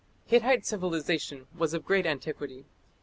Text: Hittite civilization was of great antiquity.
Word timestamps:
Hittite 0.25 0.65
civilization 0.65 1.45
was 1.55 1.75
of 1.75 1.85
great 1.85 2.07
antiquity. 2.07 2.65